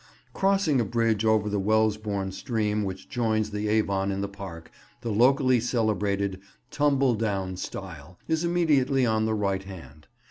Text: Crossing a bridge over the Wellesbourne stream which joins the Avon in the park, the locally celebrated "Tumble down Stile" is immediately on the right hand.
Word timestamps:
Crossing 0.33 0.81
a 0.81 0.83
bridge 0.83 1.23
over 1.23 1.47
the 1.47 1.59
Wellesbourne 1.59 2.31
stream 2.31 2.81
which 2.81 3.07
joins 3.07 3.51
the 3.51 3.67
Avon 3.67 4.11
in 4.11 4.21
the 4.21 4.27
park, 4.27 4.71
the 5.01 5.11
locally 5.11 5.59
celebrated 5.59 6.41
"Tumble 6.71 7.13
down 7.13 7.55
Stile" 7.55 8.17
is 8.27 8.43
immediately 8.43 9.05
on 9.05 9.25
the 9.25 9.35
right 9.35 9.63
hand. 9.63 10.07